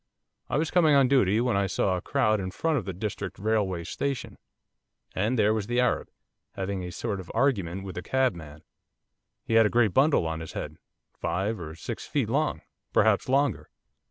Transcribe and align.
I 0.49 0.57
was 0.57 0.71
coming 0.71 0.95
on 0.95 1.07
duty 1.07 1.39
when 1.39 1.55
I 1.55 1.67
saw 1.67 1.95
a 1.95 2.01
crowd 2.01 2.39
in 2.39 2.49
front 2.49 2.79
of 2.79 2.85
the 2.85 2.91
District 2.93 3.37
Railway 3.37 3.83
Station, 3.83 4.39
and 5.13 5.37
there 5.37 5.53
was 5.53 5.67
the 5.67 5.79
Arab, 5.79 6.09
having 6.53 6.81
a 6.83 6.91
sort 6.91 7.19
of 7.19 7.29
argument 7.35 7.83
with 7.83 7.93
the 7.93 8.01
cabman. 8.01 8.63
He 9.43 9.53
had 9.53 9.67
a 9.67 9.69
great 9.69 9.93
bundle 9.93 10.25
on 10.25 10.39
his 10.39 10.53
head, 10.53 10.77
five 11.19 11.59
or 11.59 11.75
six 11.75 12.07
feet 12.07 12.29
long, 12.29 12.61
perhaps 12.91 13.29
longer. 13.29 13.69